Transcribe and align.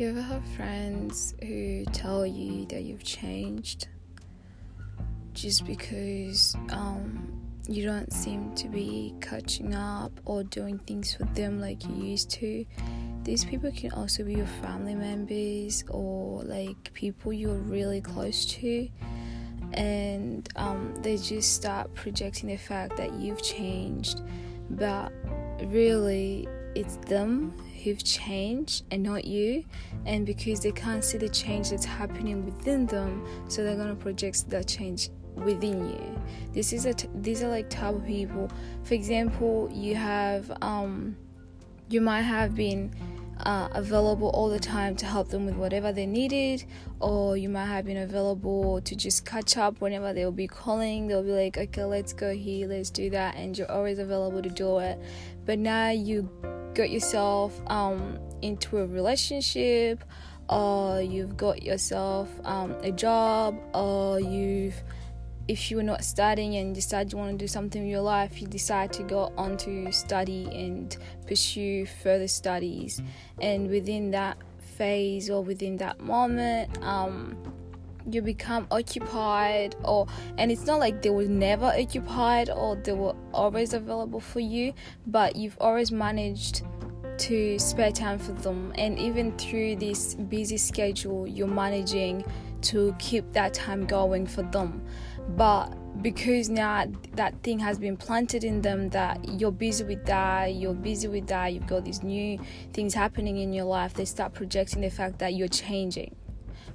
You 0.00 0.08
ever 0.08 0.22
have 0.22 0.42
friends 0.56 1.34
who 1.42 1.84
tell 1.92 2.24
you 2.24 2.64
that 2.68 2.84
you've 2.84 3.04
changed 3.04 3.88
just 5.34 5.66
because 5.66 6.56
um, 6.70 7.38
you 7.68 7.84
don't 7.84 8.10
seem 8.10 8.54
to 8.54 8.68
be 8.68 9.14
catching 9.20 9.74
up 9.74 10.10
or 10.24 10.42
doing 10.42 10.78
things 10.78 11.12
for 11.12 11.24
them 11.34 11.60
like 11.60 11.84
you 11.84 11.94
used 11.96 12.30
to? 12.30 12.64
These 13.24 13.44
people 13.44 13.70
can 13.72 13.92
also 13.92 14.24
be 14.24 14.36
your 14.36 14.46
family 14.62 14.94
members 14.94 15.84
or 15.90 16.44
like 16.44 16.94
people 16.94 17.30
you're 17.34 17.58
really 17.58 18.00
close 18.00 18.46
to, 18.46 18.88
and 19.74 20.48
um, 20.56 20.94
they 21.02 21.18
just 21.18 21.52
start 21.52 21.94
projecting 21.94 22.48
the 22.48 22.56
fact 22.56 22.96
that 22.96 23.12
you've 23.12 23.42
changed, 23.42 24.22
but 24.70 25.12
really 25.66 26.48
it's 26.74 26.96
them 27.04 27.52
who've 27.82 28.02
changed 28.04 28.84
and 28.90 29.02
not 29.02 29.24
you 29.24 29.64
and 30.06 30.26
because 30.26 30.60
they 30.60 30.72
can't 30.72 31.04
see 31.04 31.18
the 31.18 31.28
change 31.28 31.70
that's 31.70 31.84
happening 31.84 32.44
within 32.44 32.86
them 32.86 33.24
so 33.48 33.62
they're 33.62 33.76
to 33.76 33.94
project 33.94 34.48
that 34.50 34.66
change 34.66 35.10
within 35.34 35.88
you 35.88 36.20
this 36.52 36.72
is 36.72 36.86
a 36.86 36.94
t- 36.94 37.08
these 37.16 37.42
are 37.42 37.48
like 37.48 37.70
type 37.70 37.94
of 37.94 38.04
people 38.04 38.50
for 38.82 38.94
example 38.94 39.70
you 39.72 39.94
have 39.94 40.50
um 40.62 41.16
you 41.88 42.00
might 42.00 42.22
have 42.22 42.54
been 42.54 42.92
uh, 43.46 43.68
available 43.72 44.28
all 44.28 44.48
the 44.48 44.58
time 44.58 44.94
to 44.96 45.06
help 45.06 45.28
them 45.28 45.46
with 45.46 45.54
whatever 45.54 45.92
they 45.92 46.06
needed, 46.06 46.64
or 47.00 47.36
you 47.36 47.48
might 47.48 47.66
have 47.66 47.84
been 47.84 47.96
available 47.98 48.80
to 48.82 48.94
just 48.94 49.24
catch 49.24 49.56
up 49.56 49.80
whenever 49.80 50.12
they'll 50.12 50.32
be 50.32 50.46
calling. 50.46 51.06
They'll 51.06 51.22
be 51.22 51.32
like, 51.32 51.56
okay, 51.56 51.84
let's 51.84 52.12
go 52.12 52.32
here, 52.32 52.68
let's 52.68 52.90
do 52.90 53.10
that, 53.10 53.36
and 53.36 53.56
you're 53.56 53.70
always 53.70 53.98
available 53.98 54.42
to 54.42 54.50
do 54.50 54.78
it. 54.78 54.98
But 55.46 55.58
now 55.58 55.90
you 55.90 56.28
got 56.80 56.90
yourself 56.90 57.60
um, 57.66 58.18
into 58.40 58.78
a 58.78 58.86
relationship, 58.86 60.02
or 60.48 61.02
you've 61.02 61.36
got 61.36 61.62
yourself 61.62 62.28
um, 62.44 62.72
a 62.82 62.90
job, 62.90 63.54
or 63.74 64.18
you've 64.18 64.82
if 65.46 65.70
you're 65.70 65.82
not 65.82 66.04
studying 66.04 66.56
and 66.56 66.74
decide 66.74 67.12
you 67.12 67.18
want 67.18 67.32
to 67.32 67.36
do 67.36 67.48
something 67.48 67.82
in 67.82 67.88
your 67.88 68.00
life, 68.00 68.40
you 68.40 68.46
decide 68.46 68.92
to 68.92 69.02
go 69.02 69.32
on 69.36 69.56
to 69.58 69.90
study 69.92 70.44
and 70.52 70.96
pursue 71.26 71.84
further 71.84 72.28
studies. 72.28 73.02
And 73.42 73.68
within 73.68 74.12
that 74.12 74.38
phase 74.58 75.28
or 75.28 75.42
within 75.42 75.76
that 75.78 76.00
moment, 76.00 76.82
um, 76.82 77.36
you 78.10 78.22
become 78.22 78.66
occupied 78.70 79.74
or 79.84 80.06
and 80.38 80.50
it's 80.50 80.66
not 80.66 80.78
like 80.78 81.02
they 81.02 81.10
were 81.10 81.24
never 81.24 81.66
occupied 81.66 82.50
or 82.50 82.76
they 82.76 82.92
were 82.92 83.14
always 83.32 83.74
available 83.74 84.20
for 84.20 84.40
you 84.40 84.72
but 85.06 85.36
you've 85.36 85.56
always 85.60 85.90
managed 85.90 86.62
to 87.20 87.58
spare 87.58 87.92
time 87.92 88.18
for 88.18 88.32
them. 88.32 88.72
And 88.76 88.98
even 88.98 89.36
through 89.36 89.76
this 89.76 90.14
busy 90.14 90.56
schedule 90.56 91.26
you're 91.26 91.46
managing 91.46 92.24
to 92.62 92.94
keep 92.98 93.30
that 93.32 93.54
time 93.54 93.86
going 93.86 94.26
for 94.26 94.42
them. 94.42 94.82
But 95.36 95.66
because 96.02 96.48
now 96.48 96.86
that 97.12 97.34
thing 97.42 97.58
has 97.58 97.78
been 97.78 97.96
planted 97.96 98.42
in 98.42 98.62
them 98.62 98.88
that 98.90 99.22
you're 99.38 99.52
busy 99.52 99.84
with 99.84 100.06
that 100.06 100.54
you're 100.54 100.72
busy 100.72 101.08
with 101.08 101.26
that 101.26 101.52
you've 101.52 101.66
got 101.66 101.84
these 101.84 102.02
new 102.02 102.38
things 102.72 102.94
happening 102.94 103.38
in 103.38 103.52
your 103.52 103.66
life 103.66 103.92
they 103.92 104.04
start 104.04 104.32
projecting 104.32 104.80
the 104.80 104.88
fact 104.88 105.18
that 105.18 105.34
you're 105.34 105.48
changing 105.48 106.14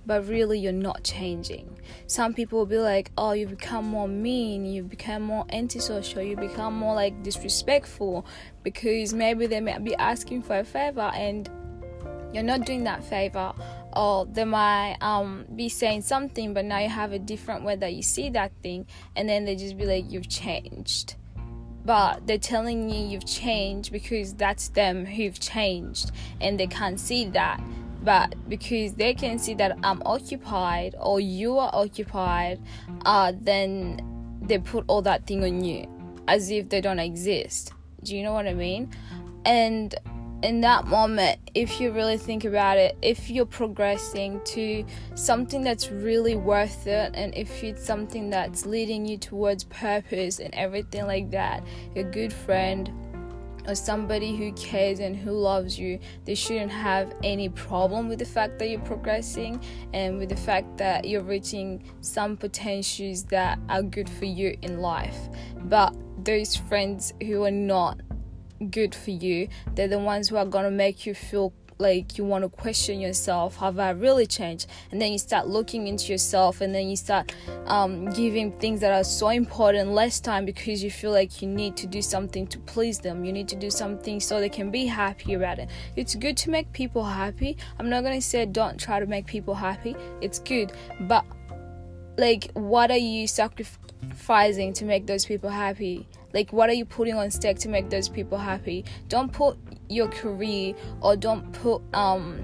but 0.05 0.27
really 0.27 0.59
you're 0.59 0.71
not 0.71 1.03
changing. 1.03 1.79
Some 2.07 2.33
people 2.33 2.59
will 2.59 2.65
be 2.65 2.79
like 2.79 3.11
oh 3.17 3.31
you 3.31 3.47
become 3.47 3.85
more 3.85 4.07
mean 4.07 4.65
you 4.65 4.83
become 4.83 5.21
more 5.21 5.45
antisocial 5.49 6.21
you 6.21 6.35
become 6.35 6.73
more 6.73 6.95
like 6.95 7.23
disrespectful 7.23 8.25
because 8.63 9.13
maybe 9.13 9.47
they 9.47 9.61
might 9.61 9.83
be 9.83 9.95
asking 9.95 10.41
for 10.41 10.59
a 10.59 10.63
favor 10.63 11.11
and 11.13 11.49
you're 12.35 12.43
not 12.43 12.65
doing 12.65 12.83
that 12.83 13.03
favor. 13.03 13.53
Or 13.95 14.25
they 14.25 14.43
might 14.43 14.97
um, 14.99 15.45
be 15.55 15.69
saying 15.69 16.01
something 16.01 16.53
but 16.53 16.65
now 16.65 16.79
you 16.79 16.89
have 16.89 17.13
a 17.13 17.19
different 17.19 17.63
way 17.63 17.77
that 17.77 17.93
you 17.93 18.01
see 18.01 18.29
that 18.31 18.51
thing 18.61 18.85
and 19.15 19.29
then 19.29 19.45
they 19.45 19.55
just 19.55 19.77
be 19.77 19.85
like 19.85 20.11
you've 20.11 20.27
changed. 20.27 21.15
But 21.85 22.27
they're 22.27 22.37
telling 22.37 22.89
you 22.89 23.07
you've 23.07 23.25
changed 23.25 23.93
because 23.93 24.33
that's 24.33 24.69
them 24.69 25.05
who've 25.05 25.39
changed 25.39 26.11
and 26.41 26.59
they 26.59 26.67
can't 26.67 26.99
see 26.99 27.25
that 27.29 27.61
but 28.05 28.33
because 28.47 28.93
they 28.93 29.13
can 29.13 29.37
see 29.37 29.53
that 29.53 29.77
i'm 29.83 30.01
occupied 30.05 30.95
or 30.99 31.19
you 31.19 31.57
are 31.57 31.71
occupied 31.73 32.61
uh, 33.05 33.33
then 33.41 33.99
they 34.47 34.59
put 34.59 34.85
all 34.87 35.01
that 35.01 35.25
thing 35.25 35.43
on 35.43 35.63
you 35.63 35.87
as 36.27 36.49
if 36.49 36.69
they 36.69 36.81
don't 36.81 36.99
exist. 36.99 37.73
Do 38.03 38.15
you 38.15 38.23
know 38.23 38.33
what 38.33 38.47
i 38.47 38.53
mean? 38.53 38.91
And 39.45 39.93
in 40.43 40.61
that 40.61 40.85
moment, 40.85 41.39
if 41.55 41.79
you 41.79 41.91
really 41.91 42.17
think 42.17 42.45
about 42.45 42.77
it, 42.77 42.97
if 43.01 43.29
you're 43.29 43.45
progressing 43.45 44.41
to 44.45 44.85
something 45.15 45.63
that's 45.63 45.91
really 45.91 46.35
worth 46.35 46.85
it, 46.85 47.11
and 47.15 47.33
if 47.35 47.63
it's 47.63 47.83
something 47.83 48.29
that's 48.29 48.65
leading 48.65 49.05
you 49.05 49.17
towards 49.17 49.63
purpose 49.63 50.39
and 50.39 50.53
everything 50.53 51.07
like 51.07 51.31
that, 51.31 51.63
a 51.95 52.03
good 52.03 52.31
friend 52.31 52.91
or 53.67 53.75
somebody 53.75 54.35
who 54.35 54.51
cares 54.53 54.99
and 54.99 55.15
who 55.15 55.31
loves 55.31 55.77
you, 55.77 55.99
they 56.25 56.35
shouldn't 56.35 56.71
have 56.71 57.13
any 57.23 57.49
problem 57.49 58.07
with 58.07 58.19
the 58.19 58.25
fact 58.25 58.59
that 58.59 58.69
you're 58.69 58.79
progressing 58.81 59.63
and 59.93 60.17
with 60.17 60.29
the 60.29 60.35
fact 60.35 60.77
that 60.77 61.05
you're 61.05 61.23
reaching 61.23 61.83
some 62.01 62.37
potentials 62.37 63.23
that 63.25 63.59
are 63.69 63.83
good 63.83 64.09
for 64.09 64.25
you 64.25 64.57
in 64.61 64.79
life. 64.79 65.17
But 65.63 65.95
those 66.23 66.55
friends 66.55 67.13
who 67.21 67.43
are 67.43 67.51
not 67.51 68.01
good 68.69 68.95
for 68.95 69.11
you. 69.11 69.47
They're 69.73 69.87
the 69.87 69.99
ones 69.99 70.29
who 70.29 70.37
are 70.37 70.45
gonna 70.45 70.71
make 70.71 71.05
you 71.05 71.13
feel 71.13 71.53
like 71.77 72.17
you 72.17 72.23
want 72.23 72.43
to 72.43 72.49
question 72.49 72.99
yourself 72.99 73.57
have 73.57 73.79
i 73.79 73.89
really 73.91 74.25
changed? 74.25 74.67
And 74.91 75.01
then 75.01 75.11
you 75.11 75.17
start 75.17 75.47
looking 75.47 75.87
into 75.87 76.11
yourself 76.11 76.61
and 76.61 76.73
then 76.73 76.89
you 76.89 76.95
start 76.95 77.33
um, 77.67 78.05
giving 78.11 78.51
things 78.59 78.79
that 78.81 78.93
are 78.93 79.03
so 79.03 79.29
important 79.29 79.91
less 79.91 80.19
time 80.19 80.45
because 80.45 80.83
you 80.83 80.91
feel 80.91 81.11
like 81.11 81.41
you 81.41 81.47
need 81.47 81.75
to 81.77 81.87
do 81.87 82.01
something 82.01 82.47
to 82.47 82.59
please 82.59 82.99
them. 82.99 83.25
You 83.25 83.33
need 83.33 83.47
to 83.49 83.55
do 83.55 83.69
something 83.69 84.19
so 84.19 84.39
they 84.39 84.49
can 84.49 84.71
be 84.71 84.85
happy 84.85 85.33
about 85.33 85.59
it. 85.59 85.69
It's 85.95 86.15
good 86.15 86.37
to 86.37 86.49
make 86.49 86.71
people 86.71 87.03
happy. 87.03 87.57
I'm 87.79 87.89
not 87.89 88.03
going 88.03 88.19
to 88.19 88.25
say 88.25 88.45
don't 88.45 88.79
try 88.79 88.99
to 88.99 89.05
make 89.05 89.25
people 89.25 89.55
happy. 89.55 89.95
It's 90.21 90.39
good. 90.39 90.71
But 91.01 91.25
like 92.17 92.51
what 92.53 92.91
are 92.91 92.97
you 92.97 93.27
sacrificing 93.27 94.73
to 94.73 94.85
make 94.85 95.07
those 95.07 95.25
people 95.25 95.49
happy? 95.49 96.07
Like, 96.35 96.51
what 96.51 96.69
are 96.69 96.73
you 96.73 96.83
putting 96.83 97.15
on 97.15 97.31
stake 97.31 97.59
to 97.59 97.69
make 97.69 97.89
those 97.89 98.09
people 98.09 98.37
happy? 98.37 98.83
Don't 99.07 99.31
put 99.31 99.57
your 99.89 100.07
career 100.07 100.73
or 101.01 101.15
don't 101.15 101.51
put 101.53 101.81
um 101.93 102.43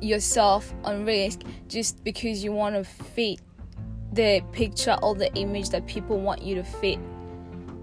yourself 0.00 0.72
on 0.84 1.04
risk 1.04 1.40
just 1.68 2.02
because 2.04 2.42
you 2.44 2.52
want 2.52 2.74
to 2.74 2.84
fit 2.84 3.40
the 4.12 4.40
picture 4.52 4.96
or 5.02 5.14
the 5.14 5.32
image 5.34 5.70
that 5.70 5.86
people 5.86 6.20
want 6.20 6.42
you 6.42 6.54
to 6.54 6.64
fit 6.64 6.98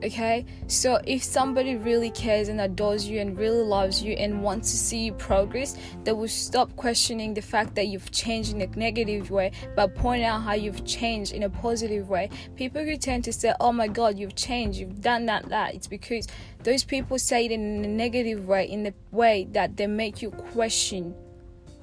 okay? 0.03 0.45
So 0.67 0.99
if 1.05 1.23
somebody 1.23 1.75
really 1.75 2.11
cares 2.11 2.49
and 2.49 2.61
adores 2.61 3.07
you 3.07 3.19
and 3.19 3.37
really 3.37 3.63
loves 3.63 4.01
you 4.01 4.13
and 4.13 4.43
wants 4.43 4.71
to 4.71 4.77
see 4.77 5.05
you 5.05 5.13
progress 5.13 5.77
they 6.03 6.11
will 6.11 6.27
stop 6.27 6.75
questioning 6.75 7.33
the 7.33 7.41
fact 7.41 7.75
that 7.75 7.87
you've 7.87 8.11
changed 8.11 8.53
in 8.53 8.61
a 8.61 8.67
negative 8.67 9.31
way 9.31 9.51
but 9.75 9.95
point 9.95 10.23
out 10.23 10.41
how 10.41 10.53
you've 10.53 10.85
changed 10.85 11.33
in 11.33 11.43
a 11.43 11.49
positive 11.49 12.09
way. 12.09 12.29
People 12.55 12.83
who 12.83 12.97
tend 12.97 13.23
to 13.25 13.33
say 13.33 13.53
oh 13.59 13.71
my 13.71 13.87
god 13.87 14.17
you've 14.17 14.35
changed 14.35 14.79
you've 14.79 15.01
done 15.01 15.25
that 15.25 15.47
that 15.49 15.73
it's 15.73 15.87
because 15.87 16.27
those 16.63 16.83
people 16.83 17.17
say 17.19 17.45
it 17.45 17.51
in 17.51 17.83
a 17.83 17.87
negative 17.87 18.47
way 18.47 18.69
in 18.69 18.83
the 18.83 18.93
way 19.11 19.47
that 19.51 19.77
they 19.77 19.87
make 19.87 20.21
you 20.21 20.31
question 20.31 21.15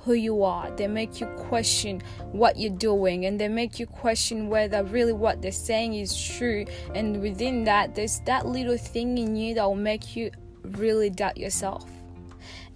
who 0.02 0.14
you 0.14 0.42
are. 0.42 0.70
They 0.70 0.86
make 0.86 1.20
you 1.20 1.26
question 1.36 2.02
what 2.32 2.58
you're 2.58 2.76
doing 2.76 3.26
and 3.26 3.40
they 3.40 3.48
make 3.48 3.78
you 3.78 3.86
question 3.86 4.48
whether 4.48 4.82
really 4.84 5.12
what 5.12 5.42
they're 5.42 5.52
saying 5.52 5.94
is 5.94 6.16
true. 6.18 6.64
And 6.94 7.20
within 7.20 7.64
that, 7.64 7.94
there's 7.94 8.20
that 8.20 8.46
little 8.46 8.78
thing 8.78 9.18
in 9.18 9.36
you 9.36 9.54
that 9.54 9.64
will 9.64 9.74
make 9.74 10.16
you 10.16 10.30
really 10.62 11.10
doubt 11.10 11.36
yourself. 11.36 11.88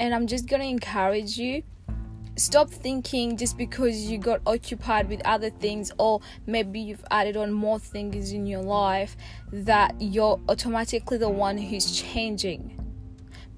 And 0.01 0.15
I'm 0.15 0.27
just 0.27 0.49
to 0.49 0.69
encourage 0.69 1.39
you 1.39 1.63
stop 2.37 2.69
thinking 2.69 3.37
just 3.37 3.57
because 3.57 4.11
you 4.11 4.19
got 4.19 4.41
occupied 4.45 5.09
with 5.09 5.21
other 5.25 5.51
things 5.51 5.93
or 5.99 6.21
maybe 6.47 6.81
you've 6.81 7.05
added 7.13 7.37
on 7.37 7.53
more 7.53 7.79
things 7.79 8.33
in 8.33 8.45
your 8.45 8.61
life 8.61 9.17
that 9.53 9.95
you're 10.01 10.41
automatically 10.49 11.17
the 11.17 11.29
one 11.29 11.57
who's 11.57 12.01
changing 12.01 12.84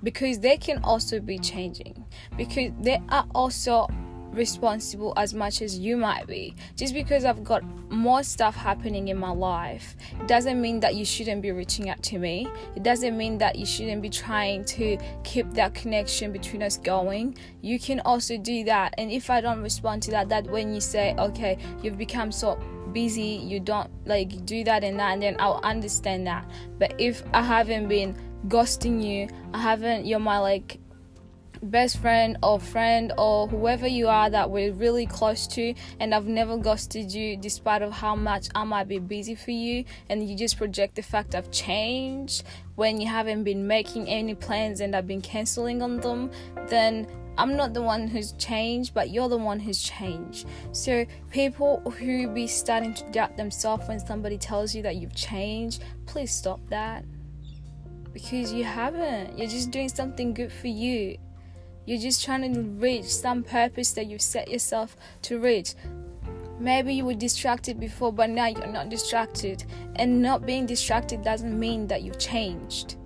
because 0.02 0.40
they 0.40 0.56
can 0.56 0.82
also 0.84 1.20
be 1.20 1.38
changing 1.38 2.04
because 2.36 2.72
they 2.80 3.00
are 3.08 3.26
also 3.34 3.88
responsible 4.36 5.14
as 5.16 5.34
much 5.34 5.62
as 5.62 5.78
you 5.78 5.96
might 5.96 6.26
be. 6.26 6.54
Just 6.76 6.94
because 6.94 7.24
I've 7.24 7.42
got 7.42 7.62
more 7.90 8.22
stuff 8.22 8.54
happening 8.54 9.08
in 9.08 9.16
my 9.16 9.30
life 9.30 9.96
doesn't 10.26 10.60
mean 10.60 10.80
that 10.80 10.94
you 10.94 11.04
shouldn't 11.04 11.42
be 11.42 11.52
reaching 11.52 11.88
out 11.88 12.02
to 12.04 12.18
me. 12.18 12.46
It 12.76 12.82
doesn't 12.82 13.16
mean 13.16 13.38
that 13.38 13.56
you 13.56 13.66
shouldn't 13.66 14.02
be 14.02 14.10
trying 14.10 14.64
to 14.66 14.98
keep 15.24 15.50
that 15.54 15.74
connection 15.74 16.32
between 16.32 16.62
us 16.62 16.76
going. 16.76 17.36
You 17.62 17.80
can 17.80 18.00
also 18.00 18.36
do 18.36 18.64
that. 18.64 18.94
And 18.98 19.10
if 19.10 19.30
I 19.30 19.40
don't 19.40 19.62
respond 19.62 20.02
to 20.04 20.10
that, 20.12 20.28
that 20.28 20.46
when 20.46 20.74
you 20.74 20.80
say, 20.80 21.14
okay, 21.18 21.58
you've 21.82 21.98
become 21.98 22.30
so 22.30 22.60
busy, 22.92 23.22
you 23.22 23.60
don't 23.60 23.90
like 24.06 24.44
do 24.46 24.64
that 24.64 24.84
and 24.84 24.98
that, 24.98 25.12
and 25.12 25.22
then 25.22 25.36
I'll 25.38 25.60
understand 25.62 26.26
that. 26.26 26.48
But 26.78 26.94
if 26.98 27.22
I 27.32 27.42
haven't 27.42 27.88
been 27.88 28.16
ghosting 28.48 29.02
you. 29.02 29.28
I 29.52 29.60
haven't, 29.60 30.06
you're 30.06 30.18
my 30.18 30.38
like 30.38 30.78
best 31.62 31.98
friend 31.98 32.36
or 32.42 32.60
friend 32.60 33.12
or 33.18 33.48
whoever 33.48 33.86
you 33.86 34.08
are 34.08 34.28
that 34.30 34.50
we're 34.50 34.72
really 34.72 35.06
close 35.06 35.46
to 35.46 35.74
and 36.00 36.14
I've 36.14 36.26
never 36.26 36.56
ghosted 36.56 37.12
you 37.12 37.36
despite 37.36 37.82
of 37.82 37.92
how 37.92 38.14
much 38.14 38.48
I 38.54 38.64
might 38.64 38.88
be 38.88 38.98
busy 38.98 39.34
for 39.34 39.50
you 39.50 39.84
and 40.08 40.28
you 40.28 40.36
just 40.36 40.58
project 40.58 40.96
the 40.96 41.02
fact 41.02 41.34
I've 41.34 41.50
changed 41.50 42.44
when 42.74 43.00
you 43.00 43.08
haven't 43.08 43.44
been 43.44 43.66
making 43.66 44.08
any 44.08 44.34
plans 44.34 44.80
and 44.80 44.94
I've 44.94 45.06
been 45.06 45.22
canceling 45.22 45.82
on 45.82 45.98
them 45.98 46.30
then 46.68 47.06
I'm 47.38 47.54
not 47.54 47.74
the 47.74 47.82
one 47.82 48.08
who's 48.08 48.32
changed, 48.32 48.94
but 48.94 49.10
you're 49.10 49.28
the 49.28 49.36
one 49.36 49.60
who's 49.60 49.82
changed. 49.82 50.48
So, 50.72 51.04
people 51.30 51.82
who 51.98 52.28
be 52.28 52.46
starting 52.46 52.94
to 52.94 53.10
doubt 53.10 53.36
themselves 53.36 53.86
when 53.88 54.00
somebody 54.00 54.38
tells 54.38 54.74
you 54.74 54.82
that 54.84 54.96
you've 54.96 55.14
changed, 55.14 55.84
please 56.06 56.30
stop 56.30 56.60
that. 56.70 57.04
Because 58.16 58.50
you 58.50 58.64
haven't. 58.64 59.36
You're 59.36 59.46
just 59.46 59.70
doing 59.70 59.90
something 59.90 60.32
good 60.32 60.50
for 60.50 60.68
you. 60.68 61.18
You're 61.84 62.00
just 62.00 62.24
trying 62.24 62.50
to 62.50 62.62
reach 62.62 63.04
some 63.04 63.42
purpose 63.42 63.92
that 63.92 64.06
you've 64.06 64.22
set 64.22 64.50
yourself 64.50 64.96
to 65.20 65.38
reach. 65.38 65.74
Maybe 66.58 66.94
you 66.94 67.04
were 67.04 67.12
distracted 67.12 67.78
before, 67.78 68.14
but 68.14 68.30
now 68.30 68.46
you're 68.46 68.68
not 68.68 68.88
distracted. 68.88 69.64
And 69.96 70.22
not 70.22 70.46
being 70.46 70.64
distracted 70.64 71.22
doesn't 71.22 71.60
mean 71.60 71.88
that 71.88 72.04
you've 72.04 72.18
changed. 72.18 72.96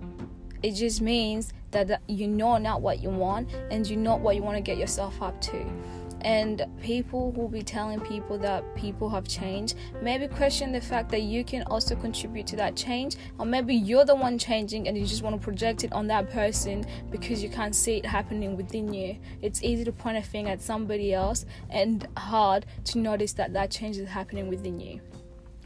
It 0.63 0.75
just 0.75 1.01
means 1.01 1.51
that 1.71 2.01
you 2.07 2.29
know 2.29 2.57
not 2.57 2.81
what 2.81 3.01
you 3.01 3.09
want 3.09 3.49
and 3.69 3.85
you 3.85 3.97
know 3.97 4.15
what 4.15 4.37
you 4.37 4.43
want 4.43 4.55
to 4.55 4.61
get 4.61 4.77
yourself 4.77 5.21
up 5.21 5.41
to 5.41 5.65
and 6.23 6.65
people 6.81 7.31
will 7.31 7.47
be 7.47 7.61
telling 7.61 7.99
people 8.01 8.37
that 8.39 8.63
people 8.75 9.09
have 9.09 9.27
changed. 9.27 9.75
Maybe 10.01 10.27
question 10.27 10.71
the 10.71 10.81
fact 10.81 11.09
that 11.09 11.21
you 11.21 11.43
can 11.43 11.63
also 11.63 11.95
contribute 11.95 12.47
to 12.47 12.55
that 12.57 12.75
change 12.75 13.17
or 13.37 13.45
maybe 13.45 13.75
you're 13.75 14.05
the 14.05 14.15
one 14.15 14.37
changing 14.37 14.87
and 14.87 14.97
you 14.97 15.05
just 15.05 15.23
want 15.23 15.39
to 15.39 15.43
project 15.43 15.83
it 15.83 15.93
on 15.93 16.07
that 16.07 16.29
person 16.29 16.85
because 17.09 17.43
you 17.43 17.49
can't 17.49 17.75
see 17.75 17.97
it 17.97 18.05
happening 18.05 18.55
within 18.55 18.93
you. 18.93 19.17
It's 19.41 19.63
easy 19.63 19.83
to 19.85 19.91
point 19.91 20.17
a 20.17 20.21
finger 20.21 20.51
at 20.51 20.61
somebody 20.61 21.13
else 21.13 21.45
and 21.69 22.07
hard 22.17 22.65
to 22.85 22.99
notice 22.99 23.33
that 23.33 23.53
that 23.53 23.71
change 23.71 23.97
is 23.97 24.09
happening 24.09 24.47
within 24.47 24.79
you. 24.79 25.01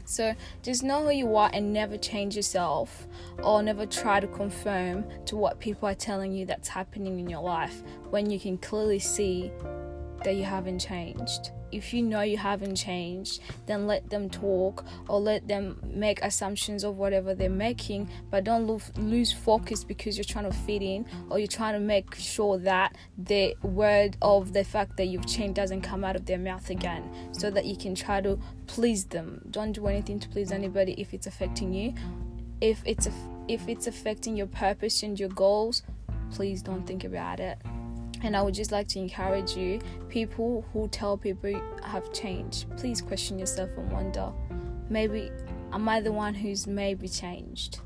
So 0.06 0.34
just 0.62 0.84
know 0.84 1.02
who 1.02 1.10
you 1.10 1.34
are 1.36 1.50
and 1.52 1.72
never 1.72 1.98
change 1.98 2.36
yourself 2.36 3.08
or 3.42 3.62
never 3.62 3.84
try 3.86 4.20
to 4.20 4.28
confirm 4.28 5.04
to 5.26 5.36
what 5.36 5.58
people 5.58 5.88
are 5.88 5.94
telling 5.94 6.32
you 6.32 6.46
that's 6.46 6.68
happening 6.68 7.18
in 7.18 7.28
your 7.28 7.42
life 7.42 7.82
when 8.10 8.30
you 8.30 8.38
can 8.38 8.56
clearly 8.56 9.00
see 9.00 9.50
that 10.26 10.34
you 10.34 10.42
haven't 10.42 10.80
changed. 10.80 11.52
If 11.70 11.94
you 11.94 12.02
know 12.02 12.22
you 12.22 12.36
haven't 12.36 12.74
changed, 12.74 13.40
then 13.66 13.86
let 13.86 14.10
them 14.10 14.28
talk 14.28 14.84
or 15.08 15.20
let 15.20 15.46
them 15.46 15.80
make 15.84 16.20
assumptions 16.20 16.82
of 16.82 16.96
whatever 16.96 17.32
they're 17.32 17.48
making, 17.48 18.10
but 18.28 18.42
don't 18.42 18.66
lose, 18.66 18.90
lose 18.96 19.32
focus 19.32 19.84
because 19.84 20.18
you're 20.18 20.24
trying 20.24 20.50
to 20.50 20.56
fit 20.56 20.82
in 20.82 21.06
or 21.30 21.38
you're 21.38 21.46
trying 21.46 21.74
to 21.74 21.78
make 21.80 22.16
sure 22.16 22.58
that 22.58 22.96
the 23.16 23.54
word 23.62 24.16
of 24.20 24.52
the 24.52 24.64
fact 24.64 24.96
that 24.96 25.06
you've 25.06 25.28
changed 25.28 25.54
doesn't 25.54 25.82
come 25.82 26.02
out 26.02 26.16
of 26.16 26.26
their 26.26 26.38
mouth 26.38 26.70
again 26.70 27.08
so 27.30 27.48
that 27.48 27.64
you 27.64 27.76
can 27.76 27.94
try 27.94 28.20
to 28.20 28.36
please 28.66 29.04
them. 29.04 29.40
Don't 29.52 29.70
do 29.70 29.86
anything 29.86 30.18
to 30.18 30.28
please 30.28 30.50
anybody 30.50 30.94
if 30.98 31.14
it's 31.14 31.28
affecting 31.28 31.72
you. 31.72 31.94
If 32.60 32.82
it's 32.84 33.08
if 33.46 33.68
it's 33.68 33.86
affecting 33.86 34.36
your 34.36 34.48
purpose 34.48 35.04
and 35.04 35.20
your 35.20 35.28
goals, 35.28 35.84
please 36.32 36.62
don't 36.62 36.84
think 36.84 37.04
about 37.04 37.38
it. 37.38 37.58
And 38.22 38.36
I 38.36 38.42
would 38.42 38.54
just 38.54 38.72
like 38.72 38.88
to 38.88 38.98
encourage 38.98 39.56
you 39.56 39.80
people 40.08 40.64
who 40.72 40.88
tell 40.88 41.16
people 41.16 41.60
have 41.82 42.12
changed, 42.12 42.66
please 42.76 43.00
question 43.00 43.38
yourself 43.38 43.70
and 43.76 43.90
wonder 43.92 44.32
maybe 44.88 45.30
am 45.72 45.88
I 45.88 46.00
the 46.00 46.12
one 46.12 46.34
who's 46.34 46.66
maybe 46.66 47.08
changed? 47.08 47.80